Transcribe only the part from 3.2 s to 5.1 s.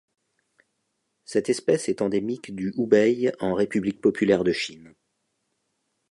en République populaire de Chine.